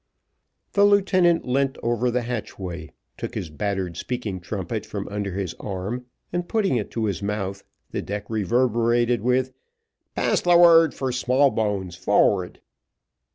[0.73, 6.07] The lieutenant leant over the hatchway, took his battered speaking trumpet from under his arm,
[6.33, 9.53] and putting it to his mouth, the deck reverberated with,
[10.15, 12.61] "Pass the word for Smallbones forward."